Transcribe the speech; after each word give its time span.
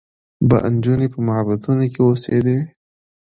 به 0.47 0.57
نجونې 0.73 1.07
په 1.13 1.19
معبدونو 1.27 1.85
کې 1.93 1.99
اوسېدې 2.03 2.57